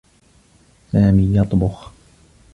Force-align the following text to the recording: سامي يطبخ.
سامي 0.91 1.37
يطبخ. 1.37 1.91